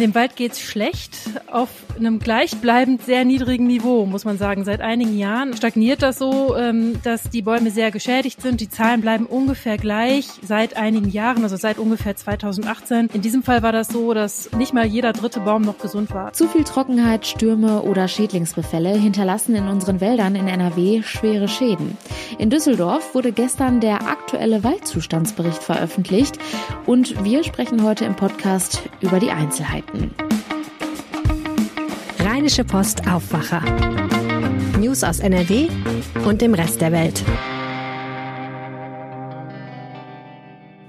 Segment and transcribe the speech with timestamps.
[0.00, 1.14] Dem Wald geht's schlecht,
[1.52, 1.68] auf
[1.98, 4.64] einem gleichbleibend sehr niedrigen Niveau, muss man sagen.
[4.64, 8.62] Seit einigen Jahren stagniert das so, ähm, dass die Bäume sehr geschädigt sind.
[8.62, 13.10] Die Zahlen bleiben ungefähr gleich seit einigen Jahren, also seit ungefähr 2018.
[13.12, 16.32] In diesem Fall war das so, dass nicht mal jeder dritte Baum noch gesund war.
[16.32, 21.98] Zu viel Trockenheit, Stürme oder Schädlingsbefälle hinterlassen in unseren Wäldern in NRW schwere Schäden.
[22.38, 26.38] In Düsseldorf wurde gestern der aktuelle Waldzustandsbericht veröffentlicht
[26.86, 29.89] und wir sprechen heute im Podcast über die Einzelheiten.
[29.90, 30.14] Nachrichten.
[32.18, 33.62] Rheinische Post Aufwacher.
[34.78, 35.68] News aus NRW
[36.26, 37.22] und dem Rest der Welt.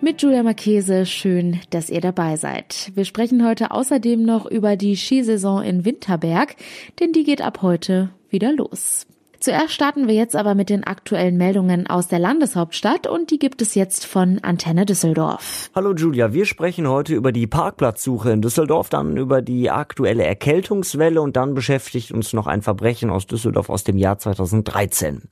[0.02, 2.92] Mit Julia Marchese, schön, dass ihr dabei seid.
[2.96, 6.56] Wir sprechen heute außerdem noch über die Skisaison in Winterberg,
[7.00, 9.06] denn die geht ab heute wieder los.
[9.42, 13.64] Zuerst starten wir jetzt aber mit den aktuellen Meldungen aus der Landeshauptstadt und die gibt
[13.64, 15.72] es jetzt von Antenne Düsseldorf.
[15.74, 21.20] Hallo Julia, wir sprechen heute über die Parkplatzsuche in Düsseldorf, dann über die aktuelle Erkältungswelle
[21.20, 25.24] und dann beschäftigt uns noch ein Verbrechen aus Düsseldorf aus dem Jahr 2013.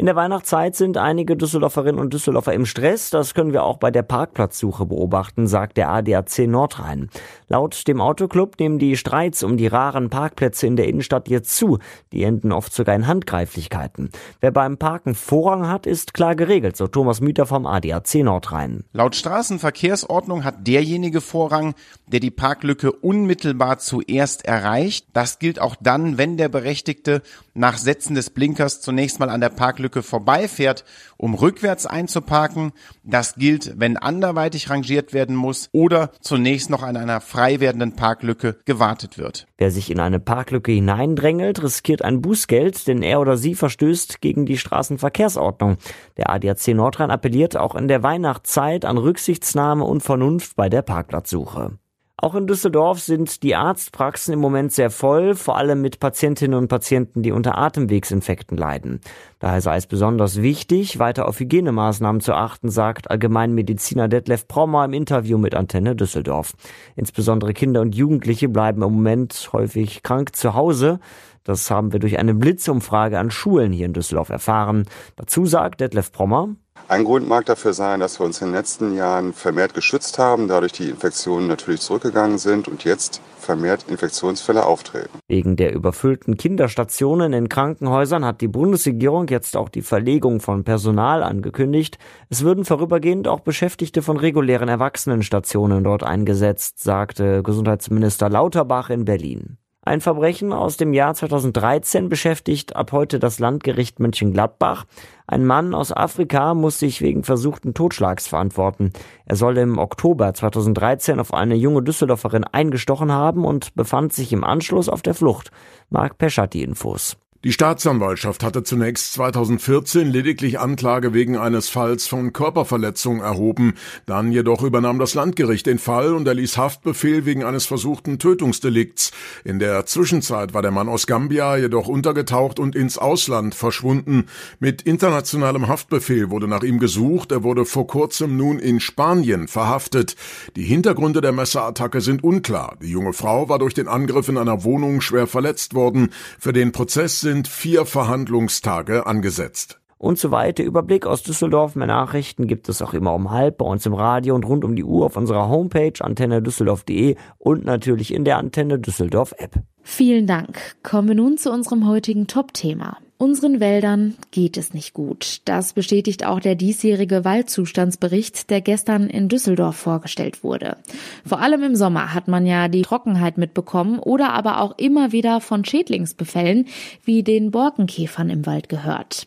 [0.00, 3.10] In der Weihnachtszeit sind einige Düsseldorferinnen und Düsseldorfer im Stress.
[3.10, 7.10] Das können wir auch bei der Parkplatzsuche beobachten, sagt der ADAC Nordrhein.
[7.48, 11.80] Laut dem Autoclub nehmen die Streits um die raren Parkplätze in der Innenstadt jetzt zu.
[12.12, 14.08] Die enden oft sogar in Handgreiflichkeiten.
[14.40, 18.84] Wer beim Parken Vorrang hat, ist klar geregelt, so Thomas Müter vom ADAC Nordrhein.
[18.94, 21.74] Laut Straßenverkehrsordnung hat derjenige Vorrang,
[22.06, 25.08] der die Parklücke unmittelbar zuerst erreicht.
[25.12, 27.20] Das gilt auch dann, wenn der Berechtigte
[27.60, 30.84] nach Setzen des Blinkers zunächst mal an der Parklücke vorbeifährt,
[31.18, 32.72] um rückwärts einzuparken.
[33.04, 38.56] Das gilt, wenn anderweitig rangiert werden muss oder zunächst noch an einer frei werdenden Parklücke
[38.64, 39.46] gewartet wird.
[39.58, 44.46] Wer sich in eine Parklücke hineindrängelt, riskiert ein Bußgeld, denn er oder sie verstößt gegen
[44.46, 45.76] die Straßenverkehrsordnung.
[46.16, 51.78] Der ADAC Nordrhein appelliert auch in der Weihnachtszeit an Rücksichtsnahme und Vernunft bei der Parkplatzsuche.
[52.22, 56.68] Auch in Düsseldorf sind die Arztpraxen im Moment sehr voll, vor allem mit Patientinnen und
[56.68, 59.00] Patienten, die unter Atemwegsinfekten leiden.
[59.38, 64.92] Daher sei es besonders wichtig, weiter auf Hygienemaßnahmen zu achten, sagt Allgemeinmediziner Detlef Prommer im
[64.92, 66.52] Interview mit Antenne Düsseldorf.
[66.94, 71.00] Insbesondere Kinder und Jugendliche bleiben im Moment häufig krank zu Hause.
[71.42, 74.84] Das haben wir durch eine Blitzumfrage an Schulen hier in Düsseldorf erfahren.
[75.16, 76.50] Dazu sagt Detlef Prommer,
[76.88, 80.48] ein Grund mag dafür sein, dass wir uns in den letzten Jahren vermehrt geschützt haben,
[80.48, 85.18] dadurch die Infektionen natürlich zurückgegangen sind und jetzt vermehrt Infektionsfälle auftreten.
[85.28, 91.22] Wegen der überfüllten Kinderstationen in Krankenhäusern hat die Bundesregierung jetzt auch die Verlegung von Personal
[91.22, 91.98] angekündigt.
[92.28, 99.59] Es würden vorübergehend auch Beschäftigte von regulären Erwachsenenstationen dort eingesetzt, sagte Gesundheitsminister Lauterbach in Berlin.
[99.82, 104.84] Ein Verbrechen aus dem Jahr 2013 beschäftigt ab heute das Landgericht Mönchengladbach.
[105.26, 108.92] Ein Mann aus Afrika muss sich wegen versuchten Totschlags verantworten.
[109.24, 114.44] Er soll im Oktober 2013 auf eine junge Düsseldorferin eingestochen haben und befand sich im
[114.44, 115.50] Anschluss auf der Flucht.
[115.88, 117.16] Marc Peschert die Infos.
[117.42, 123.76] Die Staatsanwaltschaft hatte zunächst 2014 lediglich Anklage wegen eines Falls von Körperverletzung erhoben.
[124.04, 129.12] Dann jedoch übernahm das Landgericht den Fall und erließ Haftbefehl wegen eines versuchten Tötungsdelikts.
[129.42, 134.26] In der Zwischenzeit war der Mann aus Gambia jedoch untergetaucht und ins Ausland verschwunden.
[134.58, 137.32] Mit internationalem Haftbefehl wurde nach ihm gesucht.
[137.32, 140.14] Er wurde vor kurzem nun in Spanien verhaftet.
[140.56, 142.76] Die Hintergründe der Messerattacke sind unklar.
[142.82, 146.10] Die junge Frau war durch den Angriff in einer Wohnung schwer verletzt worden.
[146.38, 149.78] Für den Prozess sind vier Verhandlungstage angesetzt.
[149.98, 150.64] Und so weiter.
[150.64, 151.76] Überblick aus Düsseldorf.
[151.76, 154.74] Mehr Nachrichten gibt es auch immer um halb bei uns im Radio und rund um
[154.74, 159.62] die Uhr auf unserer Homepage antennedüsseldorf.de und natürlich in der Antenne Düsseldorf App.
[159.82, 160.58] Vielen Dank.
[160.82, 162.96] Kommen wir nun zu unserem heutigen Top-Thema.
[163.20, 165.42] Unseren Wäldern geht es nicht gut.
[165.44, 170.78] Das bestätigt auch der diesjährige Waldzustandsbericht, der gestern in Düsseldorf vorgestellt wurde.
[171.26, 175.42] Vor allem im Sommer hat man ja die Trockenheit mitbekommen oder aber auch immer wieder
[175.42, 176.68] von Schädlingsbefällen
[177.04, 179.26] wie den Borkenkäfern im Wald gehört.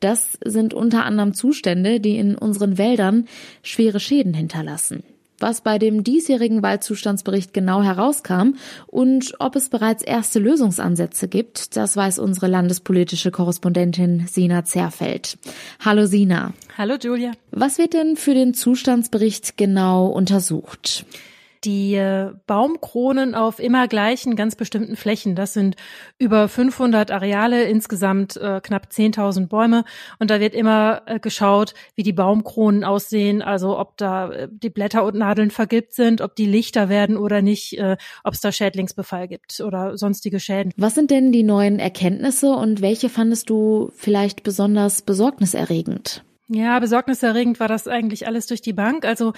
[0.00, 3.26] Das sind unter anderem Zustände, die in unseren Wäldern
[3.62, 5.02] schwere Schäden hinterlassen
[5.38, 8.54] was bei dem diesjährigen Waldzustandsbericht genau herauskam
[8.86, 15.38] und ob es bereits erste Lösungsansätze gibt, das weiß unsere landespolitische Korrespondentin Sina Zerfeld.
[15.84, 16.52] Hallo Sina.
[16.76, 17.32] Hallo Julia.
[17.50, 21.04] Was wird denn für den Zustandsbericht genau untersucht?
[21.64, 25.34] Die äh, Baumkronen auf immer gleichen ganz bestimmten Flächen.
[25.34, 25.76] Das sind
[26.18, 29.84] über 500 Areale, insgesamt äh, knapp 10.000 Bäume.
[30.18, 34.70] Und da wird immer äh, geschaut, wie die Baumkronen aussehen, also ob da äh, die
[34.70, 38.52] Blätter und Nadeln vergilbt sind, ob die lichter werden oder nicht, äh, ob es da
[38.52, 40.72] Schädlingsbefall gibt oder sonstige Schäden.
[40.76, 46.24] Was sind denn die neuen Erkenntnisse und welche fandest du vielleicht besonders besorgniserregend?
[46.48, 49.04] Ja, besorgniserregend war das eigentlich alles durch die Bank.
[49.06, 49.32] Also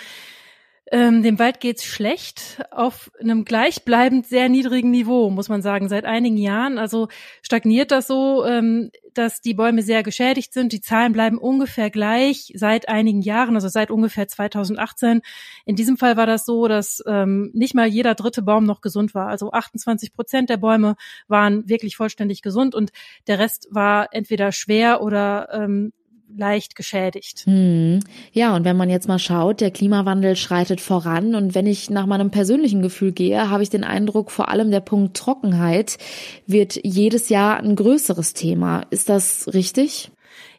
[0.93, 6.05] Ähm, dem Wald geht's schlecht auf einem gleichbleibend sehr niedrigen Niveau, muss man sagen, seit
[6.05, 6.79] einigen Jahren.
[6.79, 7.09] Also
[7.43, 10.73] stagniert das so, ähm, dass die Bäume sehr geschädigt sind.
[10.73, 15.23] Die Zahlen bleiben ungefähr gleich seit einigen Jahren, also seit ungefähr 2018.
[15.65, 19.13] In diesem Fall war das so, dass ähm, nicht mal jeder dritte Baum noch gesund
[19.13, 19.27] war.
[19.27, 20.95] Also 28 Prozent der Bäume
[21.27, 22.93] waren wirklich vollständig gesund und
[23.27, 25.93] der Rest war entweder schwer oder ähm,
[26.37, 27.43] leicht geschädigt.
[27.45, 28.01] Hm.
[28.33, 32.07] Ja, und wenn man jetzt mal schaut, der Klimawandel schreitet voran und wenn ich nach
[32.07, 35.99] meinem persönlichen Gefühl gehe, habe ich den Eindruck, vor allem der Punkt Trockenheit
[36.47, 38.83] wird jedes Jahr ein größeres Thema.
[38.91, 40.11] Ist das richtig?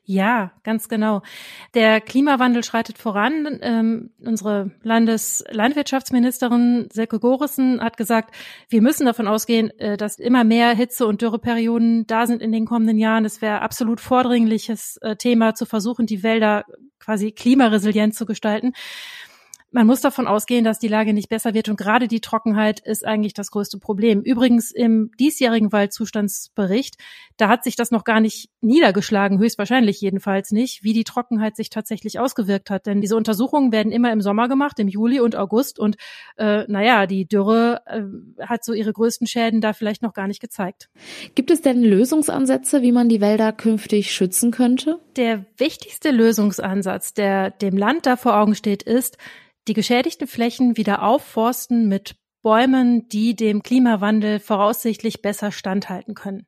[0.09, 1.21] Ja, ganz genau.
[1.74, 3.59] Der Klimawandel schreitet voran.
[3.62, 8.33] Ähm, unsere Landeslandwirtschaftsministerin Silke Gorissen hat gesagt,
[8.69, 12.65] wir müssen davon ausgehen, äh, dass immer mehr Hitze- und Dürreperioden da sind in den
[12.65, 13.25] kommenden Jahren.
[13.25, 16.63] Es wäre absolut vordringliches äh, Thema, zu versuchen, die Wälder
[17.00, 18.71] quasi klimaresilient zu gestalten
[19.72, 23.06] man muss davon ausgehen, dass die Lage nicht besser wird und gerade die Trockenheit ist
[23.06, 24.22] eigentlich das größte Problem.
[24.22, 26.96] Übrigens im diesjährigen Waldzustandsbericht,
[27.36, 31.69] da hat sich das noch gar nicht niedergeschlagen, höchstwahrscheinlich jedenfalls nicht, wie die Trockenheit sich
[31.69, 32.86] tatsächlich ausgewirkt hat.
[32.86, 35.98] Denn diese Untersuchungen werden immer im Sommer gemacht, im Juli und August und
[36.38, 38.04] äh, naja, die Dürre äh,
[38.46, 40.90] hat so ihre größten Schäden da vielleicht noch gar nicht gezeigt.
[41.36, 45.00] Gibt es denn Lösungsansätze, wie man die Wälder künftig schützen könnte?
[45.18, 49.18] Der wichtigste Lösungsansatz, der dem Land da vor Augen steht, ist,
[49.68, 56.48] die geschädigten Flächen wieder aufforsten mit Bäumen, die dem Klimawandel voraussichtlich besser standhalten können.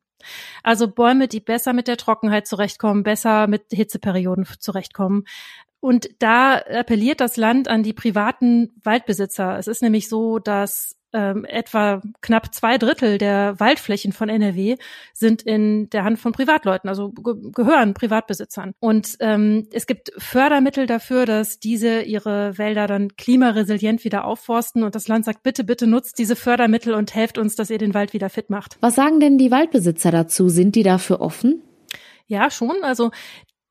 [0.63, 5.23] Also Bäume, die besser mit der Trockenheit zurechtkommen, besser mit Hitzeperioden zurechtkommen.
[5.79, 9.57] Und da appelliert das Land an die privaten Waldbesitzer.
[9.57, 14.77] Es ist nämlich so, dass ähm, etwa knapp zwei Drittel der Waldflächen von NRW
[15.13, 18.73] sind in der Hand von Privatleuten, also ge gehören Privatbesitzern.
[18.79, 24.83] Und ähm, es gibt Fördermittel dafür, dass diese ihre Wälder dann klimaresilient wieder aufforsten.
[24.83, 27.93] Und das Land sagt, bitte, bitte nutzt diese Fördermittel und helft uns, dass ihr den
[27.93, 28.77] Wald wieder fit macht.
[28.81, 30.49] Was sagen denn die Waldbesitzer dazu?
[30.49, 31.63] Sind die dafür offen?
[32.27, 32.83] Ja, schon.
[32.83, 33.09] Also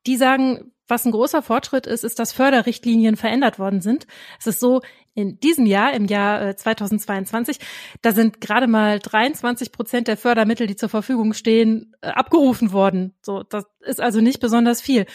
[0.05, 4.07] die sagen, was ein großer Fortschritt ist, ist, dass Förderrichtlinien verändert worden sind.
[4.39, 4.81] Es ist so,
[5.13, 7.63] in diesem Jahr, im Jahr 2022, äh,
[8.01, 13.13] da sind gerade mal 23 Prozent der Fördermittel, die zur Verfügung stehen, äh, abgerufen worden.
[13.21, 15.05] So, das ist also nicht besonders viel.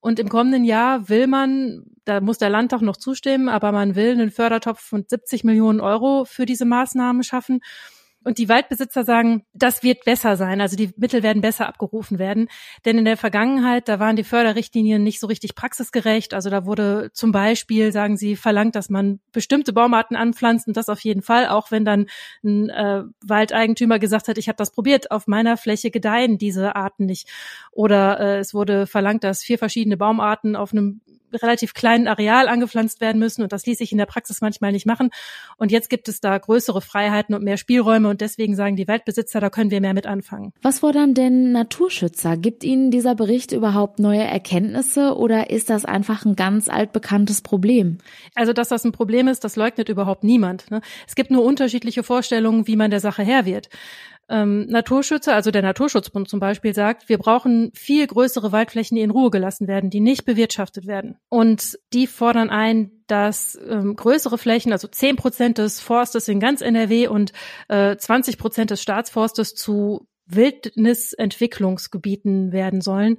[0.00, 4.10] Und im kommenden Jahr will man, da muss der Landtag noch zustimmen, aber man will
[4.10, 7.60] einen Fördertopf von 70 Millionen Euro für diese Maßnahmen schaffen.
[8.24, 10.60] Und die Waldbesitzer sagen, das wird besser sein.
[10.60, 12.48] Also die Mittel werden besser abgerufen werden.
[12.84, 16.34] Denn in der Vergangenheit, da waren die Förderrichtlinien nicht so richtig praxisgerecht.
[16.34, 20.88] Also da wurde zum Beispiel, sagen sie, verlangt, dass man bestimmte Baumarten anpflanzt und das
[20.88, 22.06] auf jeden Fall, auch wenn dann
[22.44, 27.06] ein äh, Waldeigentümer gesagt hat, ich habe das probiert, auf meiner Fläche gedeihen diese Arten
[27.06, 27.28] nicht.
[27.72, 31.00] Oder äh, es wurde verlangt, dass vier verschiedene Baumarten auf einem
[31.40, 34.86] relativ kleinen Areal angepflanzt werden müssen und das ließ sich in der Praxis manchmal nicht
[34.86, 35.10] machen.
[35.56, 39.40] Und jetzt gibt es da größere Freiheiten und mehr Spielräume und deswegen sagen die Waldbesitzer,
[39.40, 40.52] da können wir mehr mit anfangen.
[40.62, 42.36] Was fordern denn Naturschützer?
[42.36, 47.98] Gibt Ihnen dieser Bericht überhaupt neue Erkenntnisse oder ist das einfach ein ganz altbekanntes Problem?
[48.34, 50.70] Also, dass das ein Problem ist, das leugnet überhaupt niemand.
[50.70, 50.80] Ne?
[51.06, 53.68] Es gibt nur unterschiedliche Vorstellungen, wie man der Sache Herr wird
[54.32, 59.10] ähm, Naturschützer, also der Naturschutzbund zum Beispiel, sagt, wir brauchen viel größere Waldflächen, die in
[59.10, 61.18] Ruhe gelassen werden, die nicht bewirtschaftet werden.
[61.28, 66.62] Und die fordern ein, dass ähm, größere Flächen, also zehn Prozent des Forstes in ganz
[66.62, 67.32] NRW und
[67.68, 73.18] äh, 20 Prozent des Staatsforstes zu Wildnisentwicklungsgebieten werden sollen.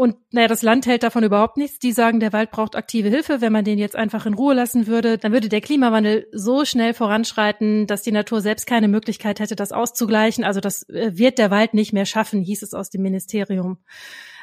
[0.00, 1.78] Und naja, das Land hält davon überhaupt nichts.
[1.78, 3.42] Die sagen, der Wald braucht aktive Hilfe.
[3.42, 6.94] Wenn man den jetzt einfach in Ruhe lassen würde, dann würde der Klimawandel so schnell
[6.94, 10.42] voranschreiten, dass die Natur selbst keine Möglichkeit hätte, das auszugleichen.
[10.42, 13.76] Also das äh, wird der Wald nicht mehr schaffen, hieß es aus dem Ministerium.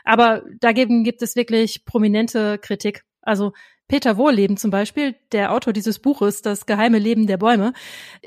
[0.04, 3.04] Aber dagegen gibt es wirklich prominente Kritik.
[3.24, 3.54] Also
[3.88, 7.72] Peter Wohlleben zum Beispiel, der Autor dieses Buches, Das geheime Leben der Bäume,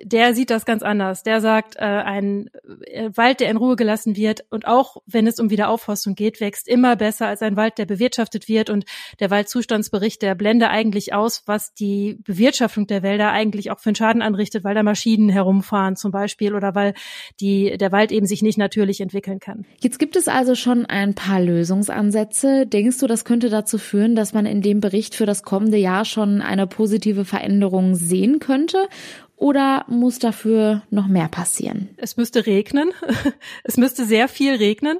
[0.02, 1.22] der sieht das ganz anders.
[1.22, 2.48] Der sagt, äh, ein
[2.86, 6.66] äh, Wald, der in Ruhe gelassen wird und auch wenn es um Wiederaufforstung geht, wächst
[6.66, 8.70] immer besser als ein Wald, der bewirtschaftet wird.
[8.70, 8.84] Und
[9.18, 13.96] der Waldzustandsbericht, der blende eigentlich aus, was die Bewirtschaftung der Wälder eigentlich auch für einen
[13.96, 16.94] Schaden anrichtet, weil da Maschinen herumfahren zum Beispiel oder weil
[17.40, 19.66] die, der Wald eben sich nicht natürlich entwickeln kann.
[19.80, 22.66] Jetzt gibt es also schon ein paar Lösungsansätze.
[22.66, 26.04] Denkst du, das könnte dazu führen, dass man in dem Bericht für das kommende Jahr
[26.04, 28.88] schon eine positive Veränderung sehen könnte?
[29.34, 31.88] Oder muss dafür noch mehr passieren?
[31.96, 32.92] Es müsste regnen.
[33.64, 34.98] Es müsste sehr viel regnen.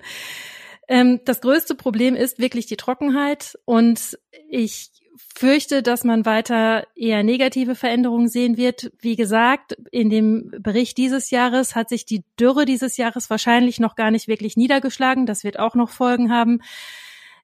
[0.89, 4.91] Ähm, das größte Problem ist wirklich die Trockenheit und ich
[5.37, 8.91] fürchte, dass man weiter eher negative Veränderungen sehen wird.
[8.99, 13.95] Wie gesagt, in dem Bericht dieses Jahres hat sich die Dürre dieses Jahres wahrscheinlich noch
[13.95, 15.27] gar nicht wirklich niedergeschlagen.
[15.27, 16.61] Das wird auch noch Folgen haben.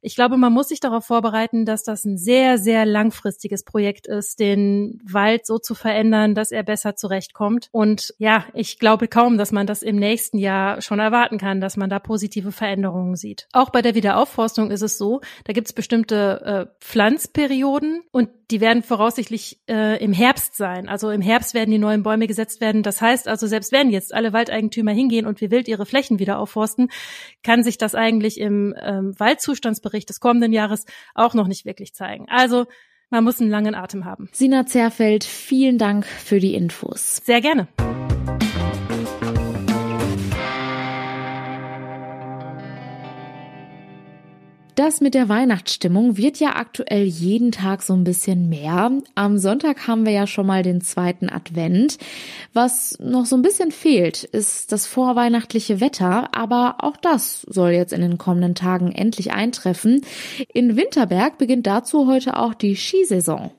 [0.01, 4.41] Ich glaube, man muss sich darauf vorbereiten, dass das ein sehr, sehr langfristiges Projekt ist,
[4.41, 7.69] den Wald so zu verändern, dass er besser zurechtkommt.
[7.73, 11.77] Und ja, ich glaube kaum, dass man das im nächsten Jahr schon erwarten kann, dass
[11.77, 13.49] man da positive Veränderungen sieht.
[13.53, 18.61] Auch bei der Wiederaufforstung ist es so, da gibt es bestimmte äh, Pflanzperioden und die
[18.61, 20.89] werden voraussichtlich äh, im Herbst sein.
[20.89, 22.85] Also im Herbst werden die neuen Bäume gesetzt werden.
[22.85, 26.39] Das heißt also, selbst wenn jetzt alle Waldeigentümer hingehen und wie wild ihre Flächen wieder
[26.39, 26.89] aufforsten,
[27.43, 29.19] kann sich das eigentlich im ähm,
[29.87, 32.27] Waldzustandsbericht des kommenden Jahres auch noch nicht wirklich zeigen.
[32.29, 32.67] Also
[33.11, 34.29] man muss einen langen Atem haben.
[34.33, 37.21] Sina Zerfeld, vielen Dank für die Infos.
[37.25, 37.69] Sehr gerne.
[44.77, 48.93] Das mit der Weihnachtsstimmung wird ja aktuell jeden Tag so ein bisschen mehr.
[49.15, 51.97] Am Sonntag haben wir ja schon mal den zweiten Advent.
[52.53, 57.95] Was noch so ein bisschen fehlt, ist das vorweihnachtliche Wetter, aber auch das soll jetzt
[57.95, 60.03] in den kommenden Tagen endlich eintreffen.
[60.53, 63.53] In Winterberg beginnt dazu heute auch die Skisaison.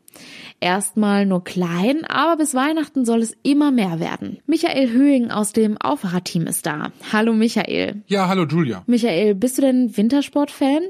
[0.60, 4.40] Erstmal nur klein, aber bis Weihnachten soll es immer mehr werden.
[4.48, 6.92] Michael Höhing aus dem Aufwacherteam ist da.
[7.12, 8.02] Hallo Michael.
[8.08, 8.84] Ja, hallo Julia.
[8.88, 10.82] Michael, bist du denn Wintersportfan?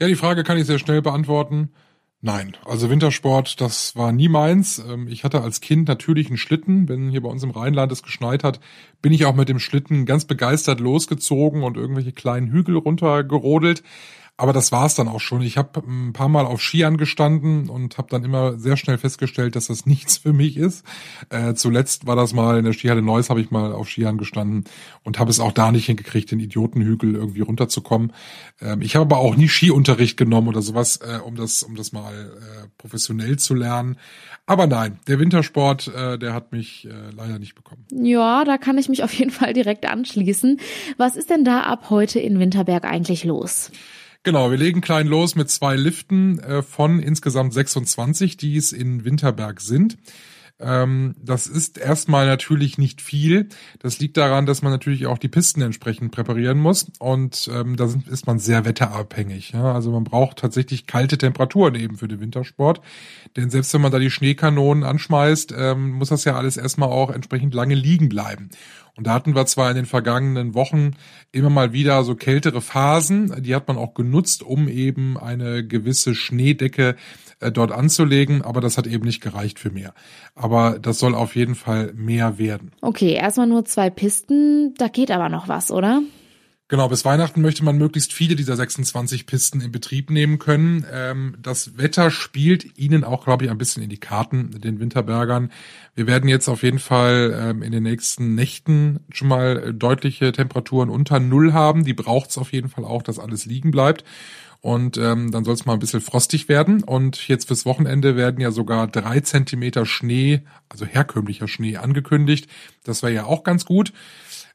[0.00, 1.70] Ja, die Frage kann ich sehr schnell beantworten.
[2.22, 4.78] Nein, also Wintersport, das war nie meins.
[4.78, 6.88] Ähm, ich hatte als Kind natürlich einen Schlitten.
[6.88, 8.58] Wenn hier bei uns im Rheinland es geschneit hat,
[9.02, 13.82] bin ich auch mit dem Schlitten ganz begeistert losgezogen und irgendwelche kleinen Hügel runtergerodelt.
[14.38, 15.40] Aber das war's dann auch schon.
[15.40, 19.56] Ich habe ein paar Mal auf Skiern gestanden und habe dann immer sehr schnell festgestellt,
[19.56, 20.84] dass das nichts für mich ist.
[21.30, 24.64] Äh, zuletzt war das mal in der Skihalle Neuss, habe ich mal auf Skiern gestanden
[25.04, 28.12] und habe es auch da nicht hingekriegt, den Idiotenhügel irgendwie runterzukommen.
[28.60, 31.92] Ähm, ich habe aber auch nie Skiunterricht genommen oder sowas, äh, um das, um das
[31.92, 33.96] mal äh, professionell zu lernen.
[34.44, 37.86] Aber nein, der Wintersport, äh, der hat mich äh, leider nicht bekommen.
[37.90, 40.60] Ja, da kann ich mich auf jeden Fall direkt anschließen.
[40.98, 43.72] Was ist denn da ab heute in Winterberg eigentlich los?
[44.26, 49.04] Genau, wir legen klein los mit zwei Liften äh, von insgesamt 26, die es in
[49.04, 49.98] Winterberg sind.
[50.58, 53.48] Ähm, das ist erstmal natürlich nicht viel.
[53.78, 57.86] Das liegt daran, dass man natürlich auch die Pisten entsprechend präparieren muss und ähm, da
[57.86, 59.52] sind, ist man sehr wetterabhängig.
[59.52, 59.72] Ja?
[59.72, 62.80] Also man braucht tatsächlich kalte Temperaturen eben für den Wintersport,
[63.36, 67.10] denn selbst wenn man da die Schneekanonen anschmeißt, ähm, muss das ja alles erstmal auch
[67.10, 68.50] entsprechend lange liegen bleiben.
[68.96, 70.92] Und da hatten wir zwar in den vergangenen Wochen
[71.30, 76.14] immer mal wieder so kältere Phasen, die hat man auch genutzt, um eben eine gewisse
[76.14, 76.96] Schneedecke
[77.40, 79.92] äh, dort anzulegen, aber das hat eben nicht gereicht für mehr.
[80.34, 82.72] Aber das soll auf jeden Fall mehr werden.
[82.80, 86.00] Okay, erstmal nur zwei Pisten, da geht aber noch was, oder?
[86.68, 90.84] Genau, bis Weihnachten möchte man möglichst viele dieser 26 Pisten in Betrieb nehmen können.
[90.90, 95.52] Ähm, das Wetter spielt ihnen auch, glaube ich, ein bisschen in die Karten, den Winterbergern.
[95.94, 100.90] Wir werden jetzt auf jeden Fall ähm, in den nächsten Nächten schon mal deutliche Temperaturen
[100.90, 101.84] unter Null haben.
[101.84, 104.02] Die braucht es auf jeden Fall auch, dass alles liegen bleibt.
[104.60, 106.82] Und ähm, dann soll es mal ein bisschen frostig werden.
[106.82, 112.50] Und jetzt fürs Wochenende werden ja sogar drei Zentimeter Schnee, also herkömmlicher Schnee, angekündigt.
[112.82, 113.92] Das wäre ja auch ganz gut.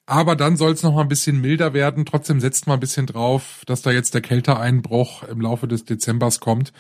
[0.06, 2.06] Aber dann soll es noch mal ein bisschen milder werden.
[2.06, 6.40] Trotzdem setzt man ein bisschen drauf, dass da jetzt der Kälteeinbruch im Laufe des Dezembers
[6.40, 6.74] kommt.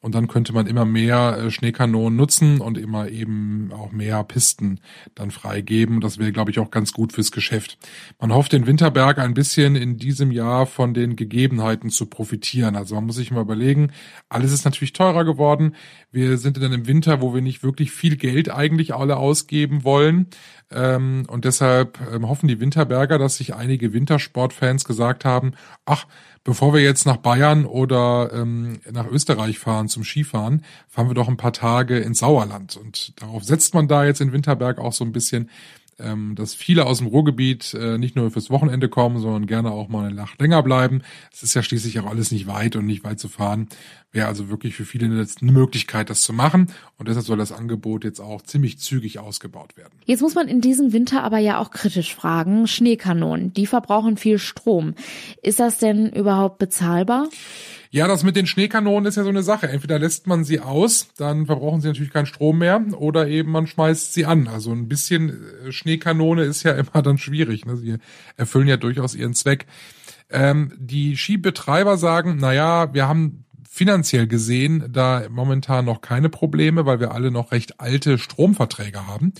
[0.00, 4.80] Und dann könnte man immer mehr äh, Schneekanonen nutzen und immer eben auch mehr Pisten
[5.14, 6.00] dann freigeben.
[6.00, 7.78] Das wäre, glaube ich, auch ganz gut fürs Geschäft.
[8.20, 12.76] Man hofft, den Winterberg ein bisschen in diesem Jahr von den Gegebenheiten zu profitieren.
[12.76, 13.92] Also man muss sich mal überlegen,
[14.28, 15.74] alles ist natürlich teurer geworden.
[16.12, 20.28] Wir sind in einem Winter, wo wir nicht wirklich viel Geld eigentlich alle ausgeben wollen.
[20.70, 25.52] Ähm, und deshalb ähm, hoffen die Winterberger, dass sich einige Wintersportfans gesagt haben,
[25.84, 26.06] ach,
[26.46, 31.28] bevor wir jetzt nach Bayern oder ähm, nach Österreich fahren zum Skifahren, fahren wir doch
[31.28, 32.76] ein paar Tage ins Sauerland.
[32.76, 35.50] Und darauf setzt man da jetzt in Winterberg auch so ein bisschen,
[35.98, 39.88] ähm, dass viele aus dem Ruhrgebiet äh, nicht nur fürs Wochenende kommen, sondern gerne auch
[39.88, 41.02] mal eine Nacht länger bleiben.
[41.32, 43.68] Es ist ja schließlich auch alles nicht weit und nicht weit zu fahren.
[44.16, 46.72] Wäre also wirklich für viele eine Möglichkeit, das zu machen.
[46.96, 49.92] Und deshalb soll das Angebot jetzt auch ziemlich zügig ausgebaut werden.
[50.06, 52.66] Jetzt muss man in diesem Winter aber ja auch kritisch fragen.
[52.66, 54.94] Schneekanonen, die verbrauchen viel Strom.
[55.42, 57.28] Ist das denn überhaupt bezahlbar?
[57.90, 59.68] Ja, das mit den Schneekanonen ist ja so eine Sache.
[59.68, 63.66] Entweder lässt man sie aus, dann verbrauchen sie natürlich keinen Strom mehr, oder eben man
[63.66, 64.48] schmeißt sie an.
[64.48, 67.66] Also ein bisschen äh, Schneekanone ist ja immer dann schwierig.
[67.66, 67.76] Ne?
[67.76, 67.96] Sie
[68.38, 69.66] erfüllen ja durchaus ihren Zweck.
[70.28, 73.45] Ähm, die Skibetreiber sagen, na ja, wir haben
[73.76, 79.32] finanziell gesehen da momentan noch keine Probleme, weil wir alle noch recht alte Stromverträge haben.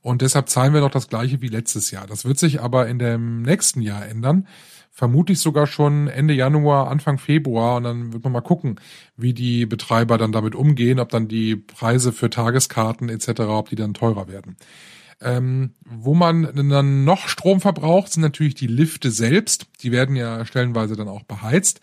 [0.00, 2.06] Und deshalb zahlen wir noch das gleiche wie letztes Jahr.
[2.06, 4.46] Das wird sich aber in dem nächsten Jahr ändern
[4.92, 8.78] vermutlich sogar schon Ende Januar, Anfang Februar und dann wird man mal gucken,
[9.16, 13.76] wie die Betreiber dann damit umgehen, ob dann die Preise für Tageskarten etc., ob die
[13.76, 14.56] dann teurer werden.
[15.22, 19.66] Ähm, wo man dann noch Strom verbraucht, sind natürlich die Lifte selbst.
[19.82, 21.80] Die werden ja stellenweise dann auch beheizt.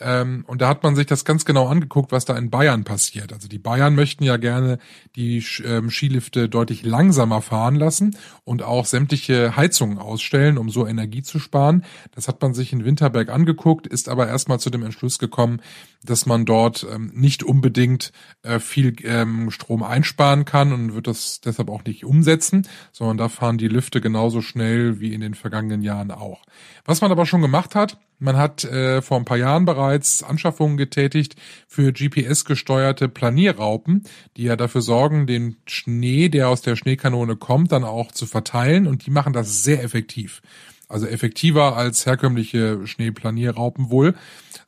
[0.00, 3.32] Ähm, und da hat man sich das ganz genau angeguckt, was da in Bayern passiert.
[3.32, 4.78] Also die Bayern möchten ja gerne
[5.14, 11.22] die ähm, Skilifte deutlich langsamer fahren lassen und auch sämtliche Heizungen ausstellen, um so Energie
[11.22, 11.84] zu sparen.
[12.14, 15.60] Das hat man sich in Winterberg angeguckt, ist aber erstmal zu dem Entschluss gekommen,
[16.04, 18.12] dass man dort ähm, nicht unbedingt
[18.42, 23.28] äh, viel ähm, Strom einsparen kann und wird das deshalb auch nicht umsetzen, sondern da
[23.28, 26.44] fahren die Lüfte genauso schnell wie in den vergangenen Jahren auch.
[26.84, 30.76] Was man aber schon gemacht hat, man hat äh, vor ein paar Jahren bereits Anschaffungen
[30.76, 31.36] getätigt
[31.68, 34.04] für GPS-gesteuerte Planierraupen,
[34.36, 38.86] die ja dafür sorgen, den Schnee, der aus der Schneekanone kommt, dann auch zu verteilen
[38.86, 40.40] und die machen das sehr effektiv.
[40.88, 44.14] Also effektiver als herkömmliche Schneeplanierraupen wohl,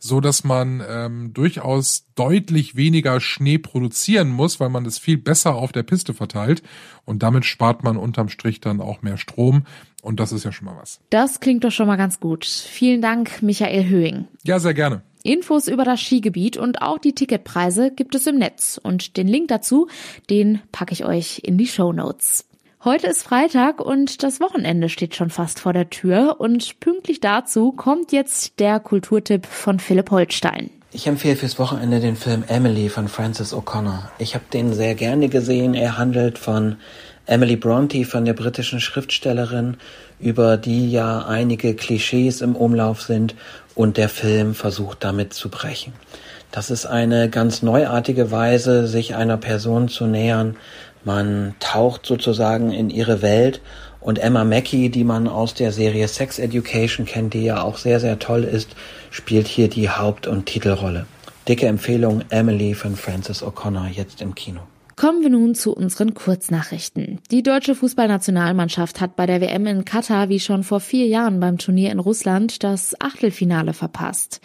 [0.00, 5.54] so dass man ähm, durchaus deutlich weniger Schnee produzieren muss, weil man es viel besser
[5.54, 6.62] auf der Piste verteilt
[7.04, 9.64] und damit spart man unterm Strich dann auch mehr Strom
[10.02, 11.00] und das ist ja schon mal was.
[11.10, 12.44] Das klingt doch schon mal ganz gut.
[12.44, 14.26] Vielen Dank, Michael Höhing.
[14.44, 15.02] Ja, sehr gerne.
[15.22, 19.48] Infos über das Skigebiet und auch die Ticketpreise gibt es im Netz und den Link
[19.48, 19.88] dazu,
[20.30, 22.47] den packe ich euch in die Show Notes.
[22.84, 27.72] Heute ist Freitag und das Wochenende steht schon fast vor der Tür und pünktlich dazu
[27.72, 30.70] kommt jetzt der Kulturtipp von Philipp Holstein.
[30.92, 34.10] Ich empfehle fürs Wochenende den Film Emily von Francis O'Connor.
[34.20, 35.74] Ich habe den sehr gerne gesehen.
[35.74, 36.76] Er handelt von
[37.26, 39.76] Emily Bronte, von der britischen Schriftstellerin,
[40.20, 43.34] über die ja einige Klischees im Umlauf sind
[43.74, 45.94] und der Film versucht damit zu brechen.
[46.50, 50.56] Das ist eine ganz neuartige Weise, sich einer Person zu nähern,
[51.08, 53.62] man taucht sozusagen in ihre Welt
[53.98, 57.98] und Emma Mackey, die man aus der Serie Sex Education kennt, die ja auch sehr,
[57.98, 58.76] sehr toll ist,
[59.10, 61.06] spielt hier die Haupt- und Titelrolle.
[61.48, 64.60] Dicke Empfehlung Emily von Francis O'Connor jetzt im Kino.
[64.98, 67.20] Kommen wir nun zu unseren Kurznachrichten.
[67.30, 71.56] Die deutsche Fußballnationalmannschaft hat bei der WM in Katar wie schon vor vier Jahren beim
[71.56, 74.40] Turnier in Russland das Achtelfinale verpasst.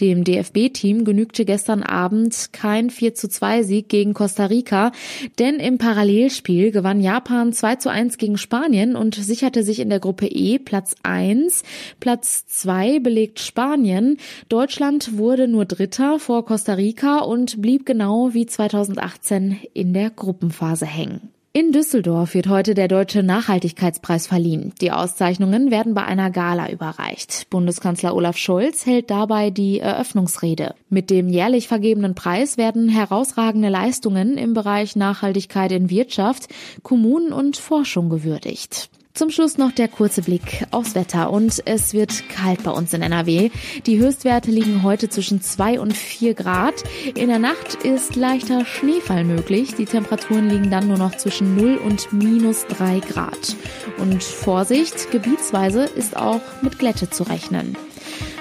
[0.00, 4.92] Dem DFB-Team genügte gestern Abend kein 4 zu 2 Sieg gegen Costa Rica,
[5.38, 10.00] denn im Parallelspiel gewann Japan 2 zu 1 gegen Spanien und sicherte sich in der
[10.00, 11.64] Gruppe E Platz 1.
[12.00, 14.16] Platz 2 belegt Spanien.
[14.48, 20.86] Deutschland wurde nur Dritter vor Costa Rica und blieb genau wie 2018 in der Gruppenphase
[20.86, 21.32] hängen.
[21.52, 24.72] In Düsseldorf wird heute der Deutsche Nachhaltigkeitspreis verliehen.
[24.80, 27.50] Die Auszeichnungen werden bei einer Gala überreicht.
[27.50, 30.76] Bundeskanzler Olaf Scholz hält dabei die Eröffnungsrede.
[30.88, 36.46] Mit dem jährlich vergebenen Preis werden herausragende Leistungen im Bereich Nachhaltigkeit in Wirtschaft,
[36.84, 38.88] Kommunen und Forschung gewürdigt.
[39.18, 43.02] Zum Schluss noch der kurze Blick aufs Wetter und es wird kalt bei uns in
[43.02, 43.50] NRW.
[43.84, 46.84] Die Höchstwerte liegen heute zwischen 2 und 4 Grad.
[47.16, 49.74] In der Nacht ist leichter Schneefall möglich.
[49.74, 53.56] Die Temperaturen liegen dann nur noch zwischen 0 und minus 3 Grad.
[53.96, 57.76] Und Vorsicht, gebietsweise ist auch mit Glätte zu rechnen.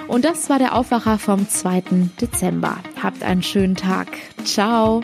[0.07, 2.11] Und das war der Aufwacher vom 2.
[2.21, 2.77] Dezember.
[3.01, 4.09] Habt einen schönen Tag.
[4.43, 5.03] Ciao.